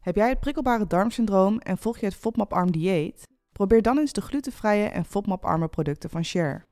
[0.00, 3.28] Heb jij het prikkelbare darmsyndroom en volg je het FODMAP-arm dieet?
[3.52, 6.64] Probeer dan eens de glutenvrije en FODMAP-arme producten van Share.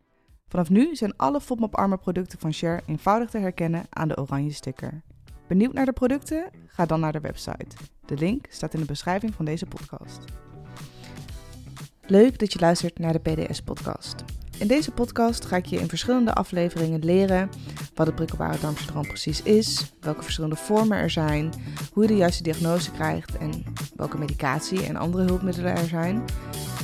[0.46, 5.02] Vanaf nu zijn alle FODMAP-arme producten van Share eenvoudig te herkennen aan de oranje sticker.
[5.46, 6.50] Benieuwd naar de producten?
[6.66, 7.76] Ga dan naar de website.
[8.06, 10.24] De link staat in de beschrijving van deze podcast.
[12.06, 14.24] Leuk dat je luistert naar de PDS-podcast.
[14.58, 17.50] In deze podcast ga ik je in verschillende afleveringen leren
[17.94, 21.52] wat het prikkelbare darmsyndroom precies is, welke verschillende vormen er zijn,
[21.92, 23.64] hoe je de juiste diagnose krijgt en
[23.96, 26.24] welke medicatie en andere hulpmiddelen er zijn,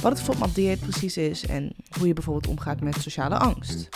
[0.02, 3.88] wat het FODMAP-dieet precies is en hoe je bijvoorbeeld omgaat met sociale angst.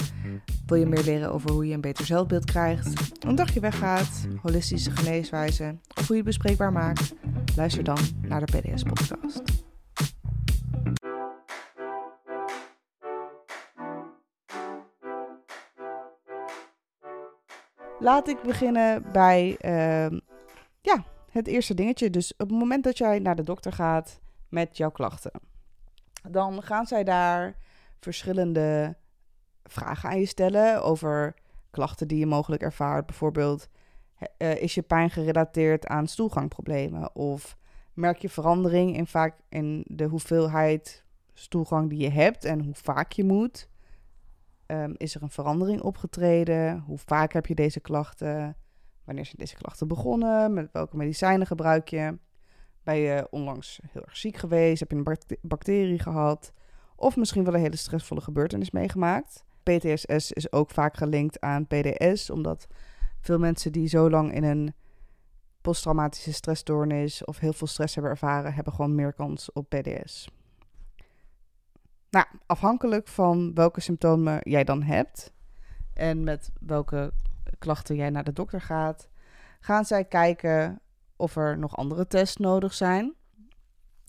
[0.67, 2.93] Wil je meer leren over hoe je een beter zelfbeeld krijgt,
[3.27, 7.15] een dagje weggaat, holistische geneeswijze of hoe je het bespreekbaar maakt?
[7.57, 9.68] Luister dan naar de PDS-podcast.
[18.01, 20.19] Laat ik beginnen bij ehm,
[20.81, 22.11] ja, het eerste dingetje.
[22.11, 25.31] Dus op het moment dat jij naar de dokter gaat met jouw klachten,
[26.29, 27.57] dan gaan zij daar
[28.01, 28.97] verschillende
[29.65, 31.35] vragen aan je stellen over
[31.71, 33.07] klachten die je mogelijk ervaart.
[33.07, 33.69] Bijvoorbeeld,
[34.39, 37.15] uh, is je pijn gerelateerd aan stoelgangproblemen?
[37.15, 37.57] Of
[37.95, 43.13] merk je verandering in, vaak in de hoeveelheid stoelgang die je hebt en hoe vaak
[43.13, 43.69] je moet?
[44.71, 46.79] Um, is er een verandering opgetreden?
[46.87, 48.57] Hoe vaak heb je deze klachten?
[49.05, 50.53] Wanneer zijn deze klachten begonnen?
[50.53, 52.19] Met welke medicijnen gebruik je?
[52.83, 54.81] Ben je onlangs heel erg ziek geweest?
[54.81, 56.53] Heb je een bacterie gehad?
[56.97, 59.45] Of misschien wel een hele stressvolle gebeurtenis meegemaakt?
[59.63, 62.67] PTSS is ook vaak gelinkt aan PDS, omdat
[63.21, 64.75] veel mensen die zo lang in een
[65.61, 70.29] posttraumatische stressstoornis of heel veel stress hebben ervaren, hebben gewoon meer kans op PDS.
[72.11, 75.33] Nou, afhankelijk van welke symptomen jij dan hebt
[75.95, 77.13] en met welke
[77.59, 79.09] klachten jij naar de dokter gaat,
[79.61, 80.81] gaan zij kijken
[81.17, 83.15] of er nog andere tests nodig zijn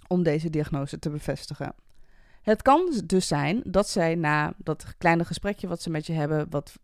[0.08, 1.76] om deze diagnose te bevestigen.
[2.42, 6.50] Het kan dus zijn dat zij na dat kleine gesprekje wat ze met je hebben,
[6.50, 6.80] wat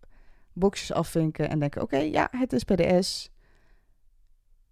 [0.53, 3.29] boxjes afvinken en denken: oké, ja, het is PDS.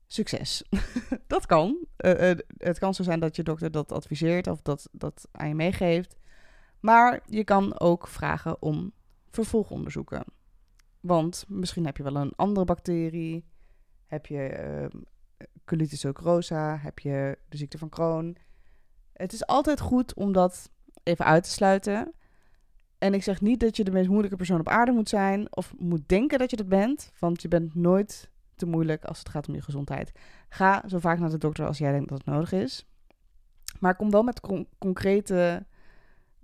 [0.07, 0.63] Succes.
[1.28, 1.85] dat kan.
[1.97, 5.47] Uh, uh, het kan zo zijn dat je dokter dat adviseert of dat, dat aan
[5.47, 6.16] je meegeeft.
[6.83, 8.91] Maar je kan ook vragen om
[9.29, 10.23] vervolgonderzoeken.
[10.99, 13.45] Want misschien heb je wel een andere bacterie.
[14.05, 16.77] Heb je uh, colitis ulcerosa?
[16.77, 18.38] Heb je de ziekte van Crohn?
[19.13, 20.69] Het is altijd goed om dat
[21.03, 22.13] even uit te sluiten.
[22.97, 25.73] En ik zeg niet dat je de meest moeilijke persoon op aarde moet zijn of
[25.77, 29.47] moet denken dat je dat bent, want je bent nooit te moeilijk als het gaat
[29.47, 30.11] om je gezondheid.
[30.49, 32.88] Ga zo vaak naar de dokter als jij denkt dat het nodig is.
[33.79, 34.41] Maar kom wel met
[34.77, 35.66] concrete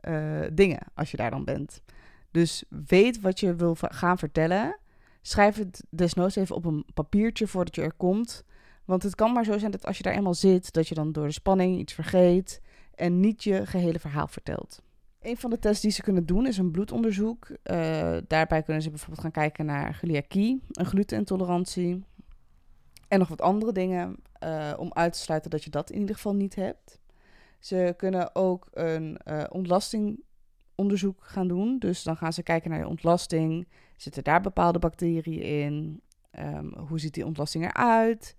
[0.01, 1.81] uh, dingen als je daar dan bent.
[2.31, 4.77] Dus weet wat je wil gaan vertellen.
[5.21, 8.43] Schrijf het desnoods even op een papiertje voordat je er komt.
[8.85, 11.11] Want het kan maar zo zijn dat als je daar eenmaal zit, dat je dan
[11.11, 12.61] door de spanning iets vergeet
[12.95, 14.81] en niet je gehele verhaal vertelt.
[15.21, 17.49] Een van de tests die ze kunnen doen is een bloedonderzoek.
[17.49, 17.57] Uh,
[18.27, 22.03] daarbij kunnen ze bijvoorbeeld gaan kijken naar celiakie, een glutenintolerantie
[23.07, 26.15] en nog wat andere dingen uh, om uit te sluiten dat je dat in ieder
[26.15, 26.99] geval niet hebt.
[27.59, 31.79] Ze kunnen ook een uh, ontlastingonderzoek gaan doen.
[31.79, 33.67] Dus dan gaan ze kijken naar je ontlasting.
[33.97, 36.01] Zitten daar bepaalde bacteriën in?
[36.39, 38.35] Um, hoe ziet die ontlasting eruit?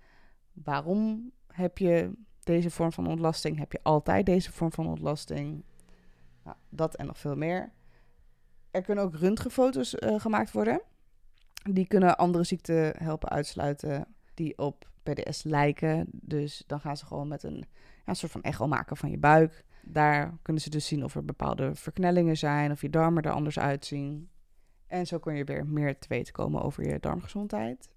[0.52, 3.58] Waarom heb je deze vorm van ontlasting?
[3.58, 5.64] Heb je altijd deze vorm van ontlasting?
[6.44, 7.72] Nou, dat en nog veel meer.
[8.70, 10.82] Er kunnen ook röntgenfoto's uh, gemaakt worden.
[11.70, 16.06] Die kunnen andere ziekten helpen uitsluiten die op PDS lijken.
[16.10, 17.64] Dus dan gaan ze gewoon met een
[18.04, 19.64] een soort van echo maken van je buik.
[19.82, 23.58] Daar kunnen ze dus zien of er bepaalde verknellingen zijn, of je darmen er anders
[23.58, 24.30] uitzien.
[24.86, 27.90] En zo kun je weer meer te weten komen over je darmgezondheid.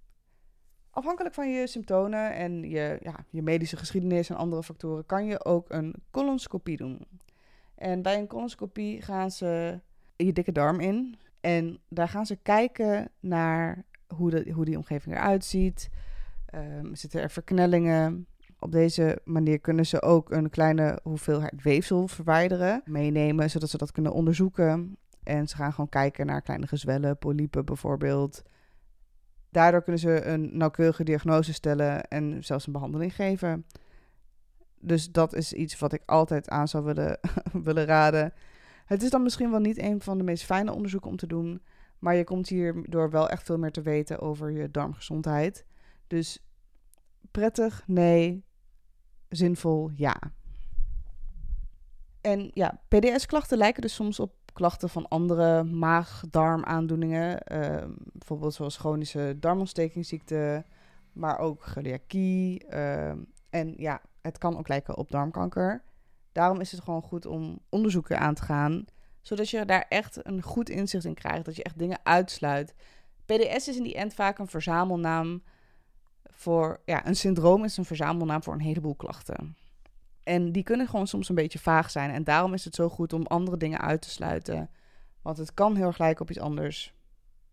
[0.90, 5.46] Afhankelijk van je symptomen en je, ja, je medische geschiedenis en andere factoren kan je
[5.46, 7.08] ook een colonoscopie doen.
[7.76, 9.80] En bij een colonoscopie gaan ze
[10.16, 11.18] je dikke darm in.
[11.40, 15.90] En daar gaan ze kijken naar hoe, de, hoe die omgeving eruit ziet.
[16.56, 18.28] Um, zitten er verknellingen?
[18.64, 23.92] Op deze manier kunnen ze ook een kleine hoeveelheid weefsel verwijderen, meenemen, zodat ze dat
[23.92, 24.98] kunnen onderzoeken.
[25.24, 28.44] En ze gaan gewoon kijken naar kleine gezwellen, polypen bijvoorbeeld.
[29.50, 33.66] Daardoor kunnen ze een nauwkeurige diagnose stellen en zelfs een behandeling geven.
[34.80, 37.20] Dus dat is iets wat ik altijd aan zou willen,
[37.68, 38.34] willen raden.
[38.86, 41.62] Het is dan misschien wel niet een van de meest fijne onderzoeken om te doen,
[42.00, 45.66] maar je komt hierdoor wel echt veel meer te weten over je darmgezondheid.
[46.08, 46.46] Dus
[47.32, 48.52] prettig, nee
[49.36, 50.16] zinvol ja.
[52.22, 57.42] En ja, PDS-klachten lijken dus soms op klachten van andere maag-darmaandoeningen.
[57.52, 57.84] Uh,
[58.14, 60.66] bijvoorbeeld zoals chronische darmontstekingsziekte,
[61.14, 63.10] maar ook celiakie, uh,
[63.50, 65.84] En ja, het kan ook lijken op darmkanker.
[66.32, 68.86] Daarom is het gewoon goed om onderzoeken aan te gaan,
[69.22, 72.74] zodat je daar echt een goed inzicht in krijgt, dat je echt dingen uitsluit.
[73.26, 75.44] PDS is in die end vaak een verzamelnaam
[76.34, 79.56] voor, ja, een syndroom is een verzamelnaam voor een heleboel klachten.
[80.24, 82.12] En die kunnen gewoon soms een beetje vaag zijn.
[82.12, 84.70] En daarom is het zo goed om andere dingen uit te sluiten.
[85.22, 86.94] Want het kan heel erg op iets anders,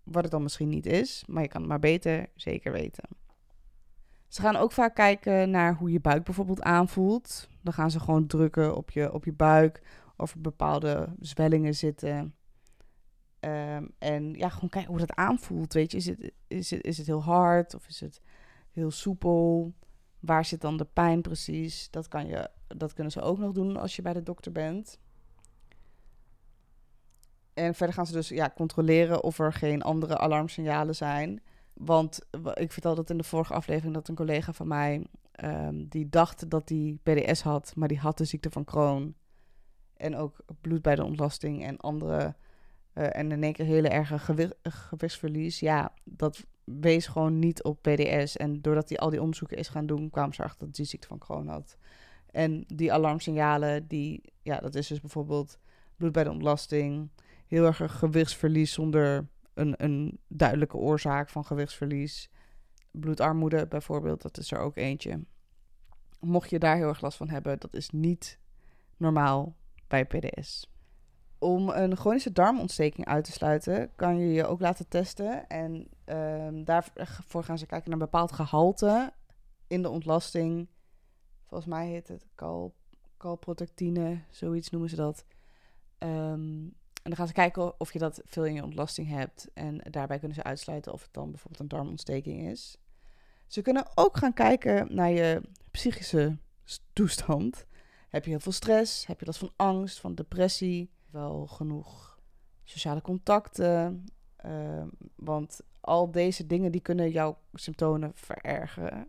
[0.03, 3.05] wat het dan misschien niet is, maar je kan het maar beter zeker weten.
[4.29, 7.49] Ze gaan ook vaak kijken naar hoe je buik bijvoorbeeld aanvoelt.
[7.63, 9.83] Dan gaan ze gewoon drukken op je, op je buik
[10.17, 12.35] of er bepaalde zwellingen zitten.
[13.41, 15.73] Ehm, en ja, gewoon kijken hoe dat aanvoelt.
[15.73, 18.21] Weet je, is het, is, het, is het heel hard of is het
[18.71, 19.73] heel soepel?
[20.21, 21.91] Waar zit dan de pijn precies?
[21.91, 24.99] Dat, kan je, dat kunnen ze ook nog doen als je bij de dokter bent.
[27.55, 31.43] En verder gaan ze dus ja, controleren of er geen andere alarmsignalen zijn.
[31.73, 35.07] Want ik vertelde dat in de vorige aflevering dat een collega van mij...
[35.45, 39.17] Um, die dacht dat hij PDS had, maar die had de ziekte van Crohn.
[39.97, 42.35] En ook bloed bij de ontlasting en andere...
[42.95, 45.61] Uh, en in één keer hele erge gewi gewichtsverlies.
[45.61, 46.47] Ja, dat
[46.81, 48.37] wees gewoon niet op PDS.
[48.37, 51.07] En doordat hij al die onderzoeken is gaan doen, kwamen ze erachter dat hij ziekte
[51.07, 51.77] van Crohn had.
[52.31, 55.59] En die alarmsignalen, die, ja, dat is dus bijvoorbeeld
[55.97, 57.11] bloed bij de ontlasting,
[57.47, 62.31] heel erg gewichtsverlies zonder een, een duidelijke oorzaak van gewichtsverlies.
[62.91, 65.25] Bloedarmoede bijvoorbeeld, dat is er ook eentje.
[66.21, 68.39] Mocht je daar heel erg last van hebben, dat is niet
[68.97, 69.57] normaal
[69.89, 70.71] bij PDS.
[71.41, 75.49] Om een chronische darmontsteking uit te sluiten, kan je je ook laten testen.
[75.49, 79.13] En um, daarvoor gaan ze kijken naar een bepaald gehalte
[79.67, 80.69] in de ontlasting.
[81.47, 82.75] Volgens mij heet het cal,
[83.17, 85.25] calprotectine, zoiets noemen ze dat.
[85.99, 89.49] Um, en dan gaan ze kijken of je dat veel in je ontlasting hebt.
[89.55, 92.77] En daarbij kunnen ze uitsluiten of het dan bijvoorbeeld een darmontsteking is.
[93.47, 96.39] Ze kunnen ook gaan kijken naar je psychische
[96.93, 97.67] toestand.
[98.09, 99.07] Heb je heel veel stress?
[99.07, 100.91] Heb je last van angst, van depressie?
[101.11, 102.19] Wel genoeg
[102.65, 104.05] sociale contacten?
[104.47, 104.83] Uh,
[105.17, 109.09] want al deze dingen die kunnen jouw symptomen verergeren.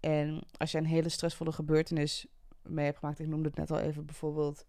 [0.00, 2.26] En als je een hele stressvolle gebeurtenis
[2.62, 4.66] mee hebt gemaakt, ik noemde het net al even bijvoorbeeld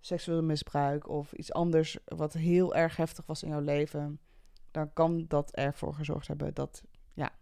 [0.00, 4.20] seksueel misbruik of iets anders wat heel erg heftig was in jouw leven,
[4.70, 7.32] dan kan dat ervoor gezorgd hebben dat ja,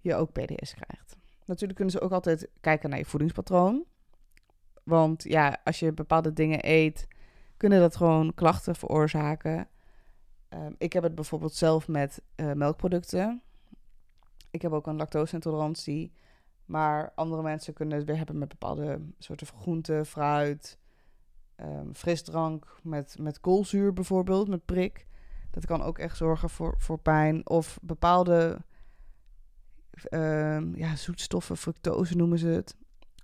[0.00, 1.16] je ook PDS krijgt.
[1.44, 3.84] Natuurlijk kunnen ze ook altijd kijken naar je voedingspatroon.
[4.82, 7.06] Want ja, als je bepaalde dingen eet,
[7.60, 9.68] kunnen dat gewoon klachten veroorzaken.
[10.48, 13.42] Um, ik heb het bijvoorbeeld zelf met uh, melkproducten.
[14.50, 16.12] Ik heb ook een lactose-intolerantie.
[16.64, 20.78] Maar andere mensen kunnen het weer hebben met bepaalde soorten groenten, fruit,
[21.56, 25.06] um, frisdrank met, met koolzuur bijvoorbeeld, met prik.
[25.50, 27.48] Dat kan ook echt zorgen voor, voor pijn.
[27.48, 28.58] Of bepaalde
[30.10, 32.76] um, ja, zoetstoffen, fructose noemen ze het.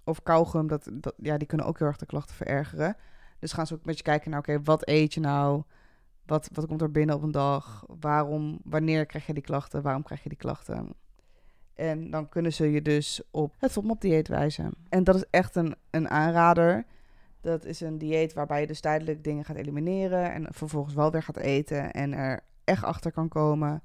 [0.05, 2.97] Of kauwgum, dat, dat, ja, die kunnen ook heel erg de klachten verergeren.
[3.39, 5.63] Dus gaan ze ook een beetje kijken naar, oké, wat eet je nou?
[6.27, 7.85] Wat, wat komt er binnen op een dag?
[8.01, 9.83] Waarom, wanneer krijg je die klachten?
[9.83, 10.95] Waarom krijg je die klachten?
[11.75, 14.73] En dan kunnen ze je dus op het FODMAP-dieet wijzen.
[14.89, 16.85] En dat is echt een, een aanrader.
[17.41, 21.23] Dat is een dieet waarbij je dus tijdelijk dingen gaat elimineren en vervolgens wel weer
[21.23, 23.83] gaat eten en er echt achter kan komen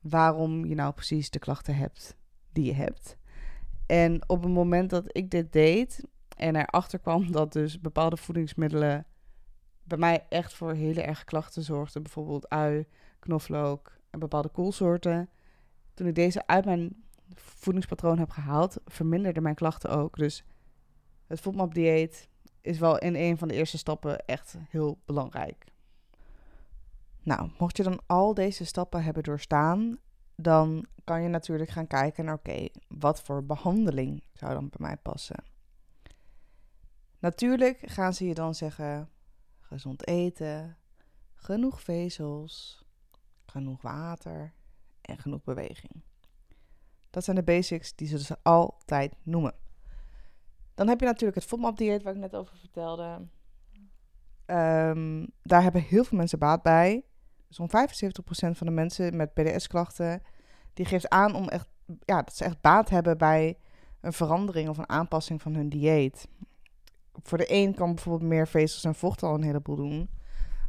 [0.00, 2.16] waarom je nou precies de klachten hebt
[2.52, 3.16] die je hebt.
[3.86, 6.04] En op het moment dat ik dit deed
[6.38, 9.06] en erachter kwam dat dus bepaalde voedingsmiddelen
[9.84, 12.86] bij mij echt voor hele erge klachten zorgden, bijvoorbeeld ui,
[13.18, 15.28] knoflook en bepaalde koolsoorten.
[15.94, 20.16] Toen ik deze uit mijn voedingspatroon heb gehaald, verminderden mijn klachten ook.
[20.16, 20.44] Dus
[21.26, 22.28] het FODMAP dieet
[22.60, 25.64] is wel in een van de eerste stappen echt heel belangrijk.
[27.22, 29.98] Nou, mocht je dan al deze stappen hebben doorstaan,
[30.36, 34.96] dan kan je natuurlijk gaan kijken naar oké, wat voor behandeling zou dan bij mij
[34.96, 35.44] passen.
[37.18, 39.10] Natuurlijk gaan ze je dan zeggen:
[39.60, 40.76] gezond eten,
[41.34, 42.84] genoeg vezels,
[43.46, 44.54] genoeg water
[45.00, 46.02] en genoeg beweging.
[47.10, 49.54] Dat zijn de basics die ze altijd noemen.
[50.74, 53.28] Dan heb je natuurlijk het FODMAP-dieet waar ik net over vertelde.
[54.46, 57.04] Um, daar hebben heel veel mensen baat bij.
[57.48, 57.70] Zo'n 75%
[58.28, 60.22] van de mensen met PDS-klachten...
[60.74, 61.68] die geeft aan om echt,
[62.04, 63.58] ja, dat ze echt baat hebben bij
[64.00, 66.28] een verandering of een aanpassing van hun dieet.
[67.22, 70.08] Voor de een kan bijvoorbeeld meer vezels en vocht al een heleboel doen.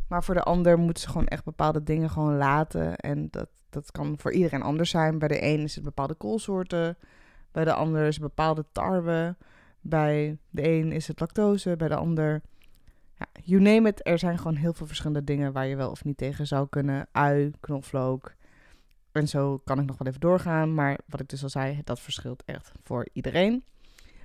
[0.08, 2.96] Maar voor de ander moeten ze gewoon echt bepaalde dingen gewoon laten.
[2.96, 5.20] En dat, dat kan voor iedereen anders zijn.
[5.20, 6.98] Bij de een is het bepaalde koolsoorten.
[7.52, 9.36] Bij de ander is het bepaalde tarwe.
[9.82, 12.42] Bij de een is het lactose, bij de ander.
[13.16, 14.08] Ja, you name it.
[14.08, 17.08] Er zijn gewoon heel veel verschillende dingen waar je wel of niet tegen zou kunnen.
[17.12, 18.34] Ui, knoflook.
[19.12, 20.74] En zo kan ik nog wel even doorgaan.
[20.74, 23.64] Maar wat ik dus al zei, dat verschilt echt voor iedereen.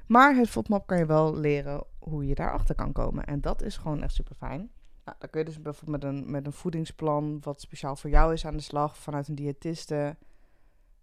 [0.06, 3.25] Maar het FODMAP kan je wel leren hoe je daarachter kan komen.
[3.25, 4.70] En dat is gewoon echt super fijn.
[5.04, 8.32] Nou, dan kun je dus bijvoorbeeld met een, met een voedingsplan wat speciaal voor jou
[8.32, 10.16] is aan de slag vanuit een diëtiste.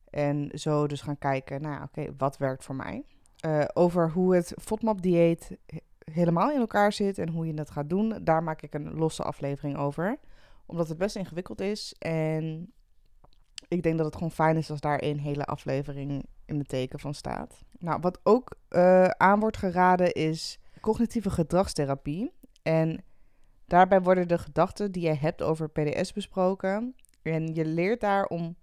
[0.09, 3.03] En zo dus gaan kijken, nou oké, wat werkt voor mij?
[3.45, 5.57] Uh, over hoe het FODMAP-dieet
[6.11, 9.23] helemaal in elkaar zit en hoe je dat gaat doen, daar maak ik een losse
[9.23, 10.19] aflevering over.
[10.65, 12.73] Omdat het best ingewikkeld is en
[13.67, 16.99] ik denk dat het gewoon fijn is als daar een hele aflevering in de teken
[16.99, 17.63] van staat.
[17.79, 22.33] Nou, wat ook uh, aan wordt geraden is cognitieve gedragstherapie.
[22.61, 23.03] En
[23.65, 26.95] daarbij worden de gedachten die je hebt over PDS besproken.
[27.21, 28.55] En je leert daar om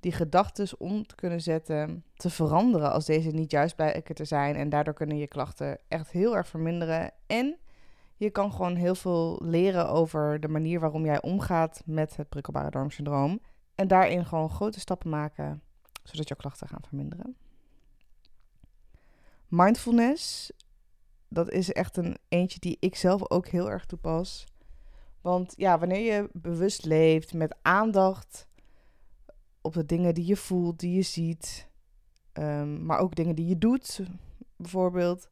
[0.00, 4.56] die gedachten om te kunnen zetten, te veranderen als deze niet juist blijken te zijn.
[4.56, 7.10] En daardoor kunnen je klachten echt heel erg verminderen.
[7.26, 7.58] En
[8.16, 12.70] je kan gewoon heel veel leren over de manier waarom jij omgaat met het prikkelbare
[12.70, 13.40] darmsyndroom.
[13.74, 15.62] En daarin gewoon grote stappen maken,
[16.08, 17.36] zodat jouw klachten gaan verminderen.
[19.48, 20.52] Mindfulness,
[21.28, 24.46] dat is echt een eentje die ik zelf ook heel erg toepas.
[25.20, 28.46] Want ja, wanneer je bewust leeft met aandacht
[29.60, 31.68] op de dingen die je voelt, die je ziet,
[32.32, 34.00] ehm, maar ook dingen die je doet,
[34.56, 35.30] bijvoorbeeld,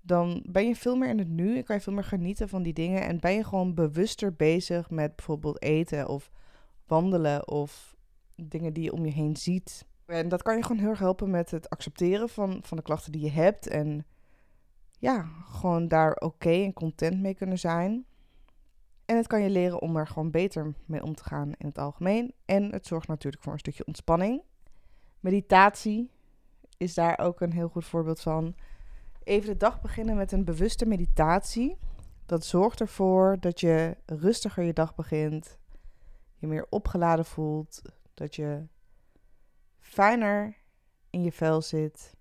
[0.00, 2.62] dan ben je veel meer in het nu en kan je veel meer genieten van
[2.62, 6.30] die dingen en ben je gewoon bewuster bezig met bijvoorbeeld eten of
[6.86, 7.96] wandelen of
[8.48, 9.86] dingen die je om je heen ziet.
[10.06, 13.12] En dat kan je gewoon heel erg helpen met het accepteren van, van de klachten
[13.12, 14.06] die je hebt en
[14.98, 18.06] ja, gewoon daar oké en content mee kunnen zijn.
[19.04, 21.78] En het kan je leren om er gewoon beter mee om te gaan in het
[21.78, 22.34] algemeen.
[22.44, 24.42] En het zorgt natuurlijk voor een stukje ontspanning.
[25.20, 26.10] Meditatie
[26.76, 28.54] is daar ook een heel goed voorbeeld van.
[29.22, 31.78] Even de dag beginnen met een bewuste meditatie.
[32.26, 35.58] Dat zorgt ervoor dat je rustiger je dag begint.
[36.38, 37.82] Je meer opgeladen voelt.
[38.14, 38.66] Dat je
[39.78, 40.56] fijner
[41.10, 42.16] in je vel zit.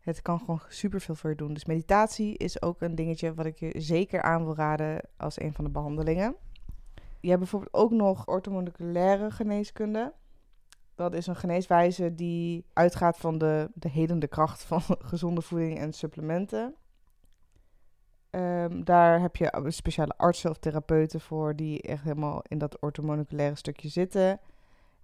[0.00, 1.54] Het kan gewoon super veel voor je doen.
[1.54, 5.52] Dus meditatie is ook een dingetje wat ik je zeker aan wil raden als een
[5.52, 6.36] van de behandelingen.
[7.20, 10.12] Je hebt bijvoorbeeld ook nog orthomoleculaire geneeskunde.
[10.94, 15.92] Dat is een geneeswijze die uitgaat van de, de helende kracht van gezonde voeding en
[15.92, 16.74] supplementen.
[18.30, 23.56] Um, daar heb je speciale artsen of therapeuten voor die echt helemaal in dat orthomoleculaire
[23.56, 24.40] stukje zitten.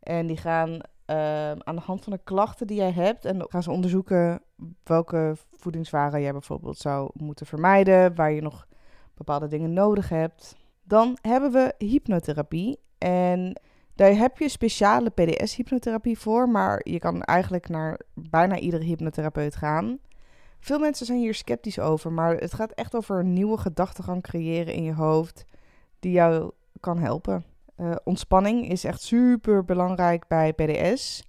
[0.02, 0.80] En die gaan
[1.12, 3.24] Ehm, aan de hand van de klachten die jij hebt.
[3.24, 4.42] En gaan ze onderzoeken
[4.84, 8.14] welke voedingswaren jij bijvoorbeeld zou moeten vermijden.
[8.14, 8.66] Waar je nog
[9.14, 10.56] bepaalde dingen nodig hebt.
[10.82, 12.78] Dan hebben we hypnotherapie.
[12.98, 13.60] En
[13.94, 16.48] daar heb je speciale PDS-hypnotherapie voor.
[16.48, 19.98] Maar je kan eigenlijk naar bijna iedere hypnotherapeut gaan.
[20.60, 22.12] Veel mensen zijn hier sceptisch over.
[22.12, 25.44] Maar het gaat echt over een nieuwe gedachtegang creëren in je hoofd.
[25.98, 27.51] Die jou kan helpen.
[27.76, 31.22] Uh, ontspanning is echt super belangrijk bij PDS.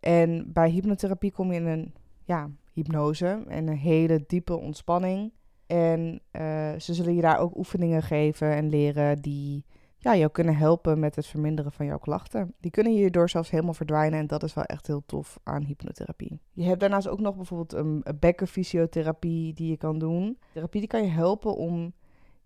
[0.00, 5.32] En bij hypnotherapie kom je in een ja, hypnose en een hele diepe ontspanning.
[5.66, 9.64] En uh, ze zullen je daar ook oefeningen geven en leren die
[9.98, 12.54] ja, jou kunnen helpen met het verminderen van jouw klachten.
[12.60, 16.40] Die kunnen hierdoor zelfs helemaal verdwijnen en dat is wel echt heel tof aan hypnotherapie.
[16.52, 20.38] Je hebt daarnaast ook nog bijvoorbeeld een bekkenfysiotherapie die je kan doen.
[20.52, 21.92] Therapie die kan je helpen om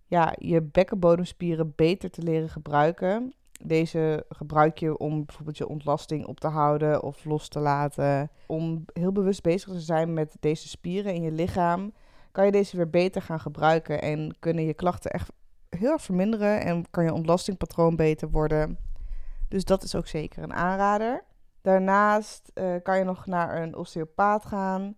[0.06, 6.40] ja, je bekkenbodemspieren beter te leren gebruiken deze gebruik je om bijvoorbeeld je ontlasting op
[6.40, 8.30] te houden of los te laten.
[8.46, 11.92] Om heel bewust bezig te zijn met deze spieren in je lichaam,
[12.32, 15.32] kan je deze weer beter gaan gebruiken en kunnen je klachten echt
[15.68, 18.78] heel erg verminderen en kan je ontlastingpatroon beter worden.
[19.48, 21.24] Dus dat is ook zeker een aanrader.
[21.60, 24.96] Daarnaast uh, kan je nog naar een osteopaat gaan.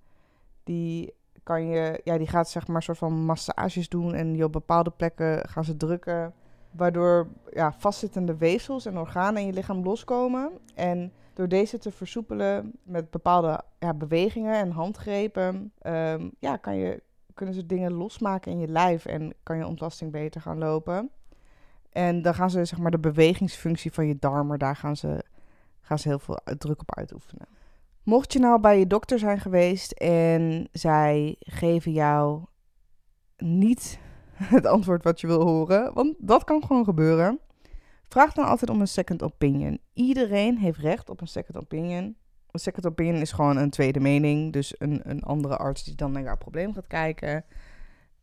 [0.62, 4.52] Die, kan je, ja, die gaat zeg maar soort van massages doen en je op
[4.52, 6.34] bepaalde plekken gaan ze drukken
[6.76, 10.50] waardoor ja, vastzittende weefsels en organen in je lichaam loskomen.
[10.74, 17.02] En door deze te versoepelen met bepaalde ja, bewegingen en handgrepen, um, ja, kan je,
[17.34, 21.10] kunnen ze dingen losmaken in je lijf en kan je ontlasting beter gaan lopen.
[21.92, 25.24] En dan gaan ze zeg maar de bewegingsfunctie van je darmen, daar gaan ze,
[25.80, 27.46] gaan ze heel veel druk op uitoefenen.
[28.02, 32.44] Mocht je nou bij je dokter zijn geweest en zij geven jou
[33.36, 33.98] niet
[34.56, 35.94] het antwoord wat je wil horen.
[35.94, 37.40] Want dat kan gewoon gebeuren.
[38.08, 39.80] Vraag dan altijd om een second opinion.
[39.92, 42.16] Iedereen heeft recht op een second opinion.
[42.50, 44.52] Een second opinion is gewoon een tweede mening.
[44.52, 47.44] Dus een, een andere arts die dan naar jouw probleem gaat kijken.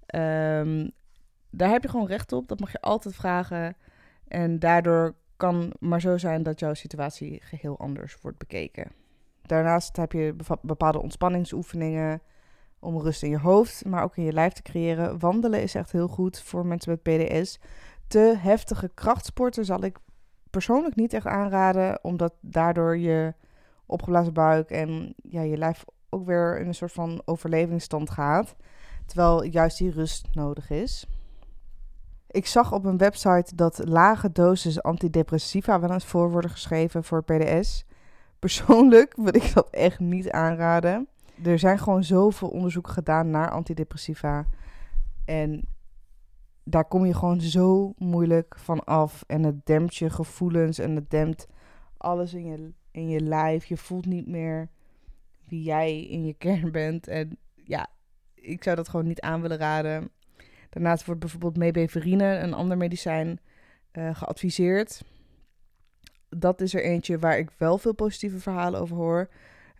[0.05, 0.89] Ehm,
[1.49, 2.47] daar heb je gewoon recht op.
[2.47, 3.75] Dat mag je altijd vragen.
[4.27, 8.91] En daardoor kan maar zo zijn dat jouw situatie geheel anders wordt bekeken.
[9.41, 12.21] Daarnaast heb je bepaalde ontspanningsoefeningen
[12.81, 15.19] om rust in je hoofd, maar ook in je lijf te creëren.
[15.19, 17.59] Wandelen is echt heel goed voor mensen met PDS.
[18.07, 19.97] Te heftige krachtsporten zal ik
[20.49, 23.33] persoonlijk niet echt aanraden, omdat daardoor je
[23.85, 28.55] opgeblazen buik en ja, je lijf ook weer in een soort van overlevingsstand gaat.
[29.05, 31.07] Terwijl juist die rust nodig is.
[32.27, 37.23] Ik zag op een website dat lage doses antidepressiva wel eens voor worden geschreven voor
[37.23, 37.85] PDS.
[38.39, 41.07] Persoonlijk wil ik dat echt niet aanraden.
[41.43, 44.45] Er zijn gewoon zoveel onderzoeken gedaan naar antidepressiva.
[45.25, 45.63] En
[46.63, 49.23] daar kom je gewoon zo moeilijk van af.
[49.27, 51.47] En het dempt je gevoelens en het dempt
[51.97, 53.65] alles in je, in je lijf.
[53.65, 54.69] Je voelt niet meer
[55.47, 57.07] wie jij in je kern bent.
[57.07, 57.87] En ja,
[58.35, 60.09] ik zou dat gewoon niet aan willen raden.
[60.69, 63.39] Daarnaast wordt bijvoorbeeld mebeverine, een ander medicijn,
[63.93, 65.03] uh, geadviseerd.
[66.29, 69.29] Dat is er eentje waar ik wel veel positieve verhalen over hoor.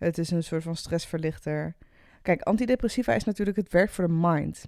[0.02, 1.74] Het is een soort van stressverlichter.
[2.22, 4.64] Kijk, antidepressiva is natuurlijk het werk voor de mind.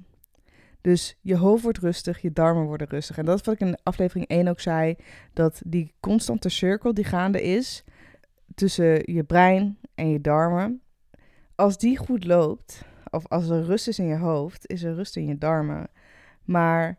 [0.81, 3.19] Dus je hoofd wordt rustig, je darmen worden rustig.
[3.19, 4.97] En dat is wat ik in aflevering 1 ook zei.
[5.33, 7.85] Dat die constante cirkel die gaande is
[8.55, 10.83] tussen je brein en je darmen.
[11.55, 15.17] Als die goed loopt, of als er rust is in je hoofd, is er rust
[15.17, 15.89] in je darmen.
[16.45, 16.99] Maar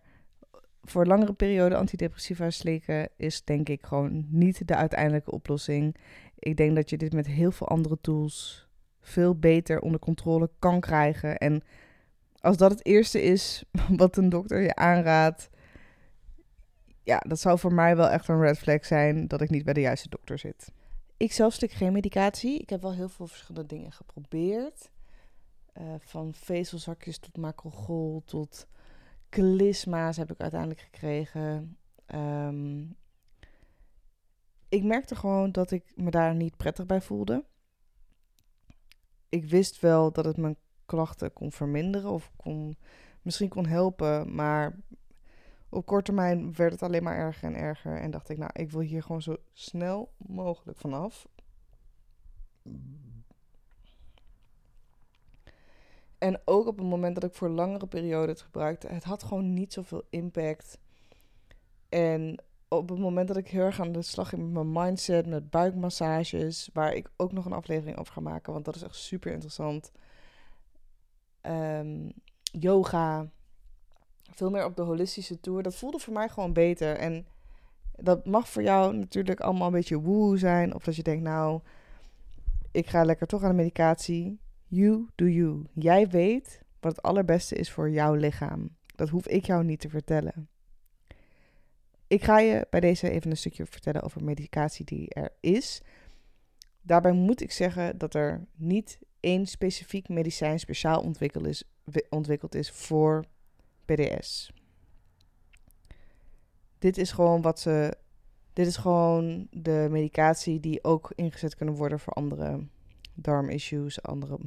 [0.84, 5.96] voor langere periode antidepressiva slikken is denk ik gewoon niet de uiteindelijke oplossing.
[6.40, 8.68] Ik denk dat je dit met heel veel andere tools
[9.02, 11.38] veel beter onder controle kan krijgen.
[11.38, 11.64] En
[12.40, 13.64] als dat het eerste is
[13.98, 15.50] wat een dokter je aanraadt,
[17.04, 19.74] ja, dat zou voor mij wel echt een red flag zijn dat ik niet bij
[19.74, 20.72] de juiste dokter zit.
[21.18, 22.60] Ik zelf slik geen medicatie.
[22.60, 24.90] Ik heb wel heel veel verschillende dingen geprobeerd.
[25.78, 28.68] Uh, van vezelzakjes tot macrogol tot
[29.30, 31.78] klisma's heb ik uiteindelijk gekregen.
[32.16, 32.96] Um,
[34.76, 37.46] ik merkte gewoon dat ik me daar niet prettig bij voelde.
[39.30, 42.78] Ik wist wel dat het mijn klachten kon verminderen of kon,
[43.22, 44.80] misschien kon helpen, maar
[45.70, 47.98] op korte termijn werd het alleen maar erger en erger.
[48.00, 51.28] En dacht ik, nou, ik wil hier gewoon zo snel mogelijk vanaf.
[56.18, 59.54] En ook op het moment dat ik voor langere periode het gebruikte, het had gewoon
[59.54, 60.80] niet zoveel impact.
[61.90, 65.28] En op het moment dat ik heel erg aan de slag ging met mijn mindset,
[65.28, 68.96] met buikmassages, waar ik ook nog een aflevering over ga maken, want dat is echt
[68.96, 69.92] super interessant.
[71.42, 73.30] Um, yoga,
[74.32, 75.64] veel meer op de holistische tour.
[75.64, 76.98] Dat voelde voor mij gewoon beter.
[76.98, 77.26] En
[77.96, 80.76] dat mag voor jou natuurlijk allemaal een beetje woe zijn.
[80.76, 81.62] Of dat je denkt, nou,
[82.72, 84.40] ik ga lekker toch aan de medicatie.
[84.68, 85.64] You do you.
[85.74, 88.76] Jij weet wat het allerbeste is voor jouw lichaam.
[88.96, 90.50] Dat hoef ik jou niet te vertellen.
[92.08, 95.82] Ik ga je bij deze even een stukje vertellen over medicatie die er is.
[96.82, 101.64] Daarbij moet ik zeggen dat er niet één specifiek medicijn speciaal ontwikkeld is,
[102.10, 103.26] ontwikkeld is voor
[103.86, 104.52] PDS.
[106.80, 107.98] Dit is gewoon wat ze.
[108.54, 112.68] Dit is gewoon de medicatie die ook ingezet kunnen worden voor andere
[113.14, 114.38] darmissues, andere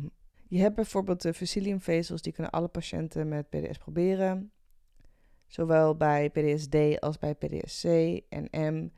[0.49, 4.53] je hebt bijvoorbeeld de faciliumvezels, die kunnen alle patiënten met PDS proberen.
[5.49, 7.85] Zowel bij PDS-D als bij PDS-C
[8.29, 8.89] en M.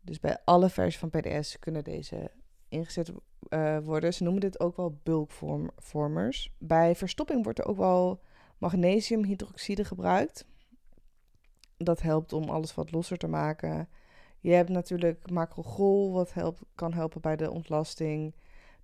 [0.00, 2.30] Dus bij alle versies van PDS kunnen deze
[2.68, 3.12] ingezet
[3.48, 4.14] uh, worden.
[4.14, 6.54] Ze noemen dit ook wel bulkvormers.
[6.58, 8.20] Bij verstopping wordt er ook wel
[8.58, 10.46] magnesiumhydroxide gebruikt.
[11.76, 13.88] Dat helpt om alles wat losser te maken.
[14.40, 16.32] Je hebt natuurlijk macrogol, wat
[16.74, 18.34] kan helpen bij de ontlasting.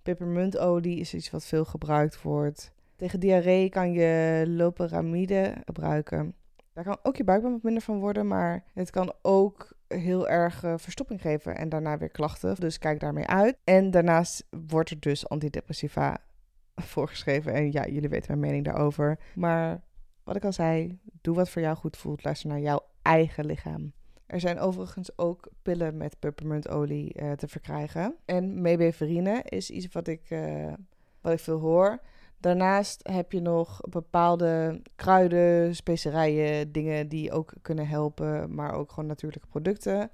[0.01, 2.71] Pepermuntolie is iets wat veel gebruikt wordt.
[2.95, 6.35] Tegen diarree kan je loperamide gebruiken.
[6.73, 10.63] Daar kan ook je buik wat minder van worden, maar het kan ook heel erg
[10.63, 12.55] uh, verstopping geven en daarna weer klachten.
[12.55, 13.57] Dus kijk daarmee uit.
[13.63, 16.17] En daarnaast wordt er dus antidepressiva
[16.75, 17.53] voorgeschreven.
[17.53, 19.19] En ja, jullie weten mijn mening daarover.
[19.35, 19.81] Maar
[20.23, 22.23] wat ik al zei, doe wat voor jou goed voelt.
[22.23, 23.91] Luister naar jouw eigen lichaam.
[24.25, 28.15] Er zijn overigens ook pillen met peppermintolie uh, te verkrijgen.
[28.25, 30.73] En mebeverine is iets wat ik, uh,
[31.21, 31.99] wat ik veel hoor.
[32.39, 39.09] Daarnaast heb je nog bepaalde kruiden, specerijen, dingen die ook kunnen helpen, maar ook gewoon
[39.09, 40.11] natuurlijke producten.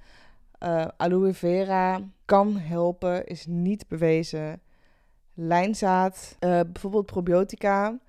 [0.64, 4.62] Uh, aloe vera kan helpen, is niet bewezen.
[5.34, 8.00] Lijnzaad, bijvoorbeeld probiotica,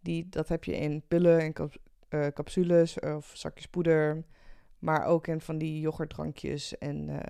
[0.00, 1.74] die, dat heb je in pillen en cap
[2.34, 4.24] capsules of zakjes poeder.
[4.78, 7.20] Maar ook in van die yoghurtdrankjes en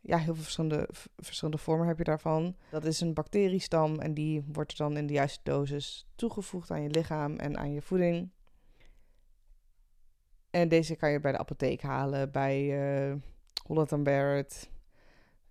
[0.00, 2.56] ja, heel veel verschillende, verschillende vormen heb je daarvan.
[2.70, 6.90] Dat is een bacteriestam en die wordt dan in de juiste dosis toegevoegd aan je
[6.90, 8.30] lichaam en aan je voeding.
[10.50, 12.60] En deze kan je bij de apotheek halen, bij
[13.10, 13.16] uh,
[13.66, 14.70] Holland Barrett,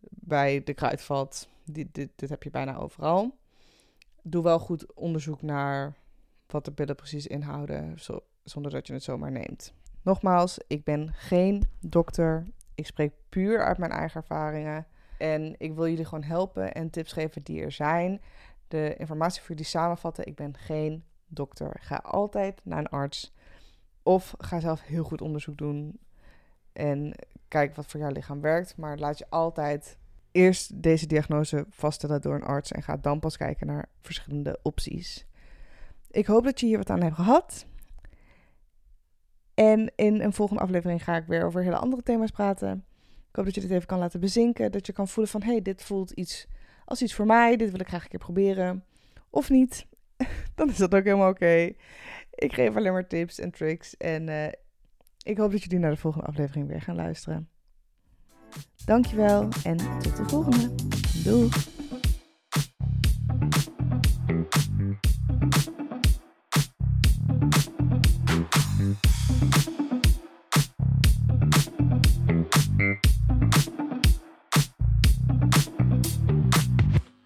[0.10, 1.50] bij de kruidvat.
[1.66, 3.38] Dit, dit, dit heb je bijna overal.
[4.22, 5.94] Doe wel goed onderzoek naar
[6.48, 9.74] wat de pillen precies inhouden, zo, zonder dat je het zomaar neemt.
[10.02, 12.48] Nogmaals, ik ben geen dokter.
[12.78, 14.88] Ik spreek puur uit mijn eigen ervaringen.
[15.18, 18.22] En ik wil jullie gewoon helpen en tips geven die er zijn.
[18.68, 20.26] de informatie voor jullie samenvatten.
[20.26, 21.78] Ik ben geen dokter.
[21.80, 23.34] Ga altijd naar een arts.
[24.04, 26.00] Of ga zelf heel goed onderzoek doen.
[26.74, 27.16] En
[27.48, 28.78] kijk wat voor jouw lichaam werkt.
[28.78, 29.98] Maar laat je altijd
[30.32, 32.72] eerst deze diagnose vaststellen door een arts.
[32.72, 35.28] En ga dan pas kijken naar verschillende opties.
[36.12, 37.67] Ik hoop dat je hier wat aan hebt gehad.
[39.58, 42.86] En in een volgende aflevering ga ik weer over hele andere thema's praten.
[43.30, 44.72] Ik hoop dat je dit even kan laten bezinken.
[44.72, 46.48] Dat je kan voelen van, hey, dit voelt iets
[46.86, 47.56] als iets voor mij.
[47.56, 48.84] Dit wil ik graag een keer proberen.
[49.30, 49.86] Of niet.
[50.56, 51.72] Dan is dat ook helemaal oké.
[52.34, 53.98] Ik geef alleen maar tips en tricks.
[53.98, 54.48] En uh,
[55.22, 57.50] ik hoop dat jullie naar de volgende aflevering weer gaan luisteren.
[58.86, 60.76] Dankjewel en tot de volgende.
[61.24, 61.50] Doei!